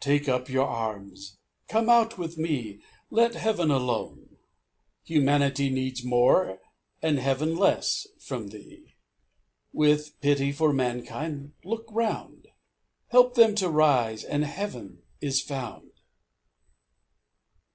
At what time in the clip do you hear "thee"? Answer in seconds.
8.48-8.94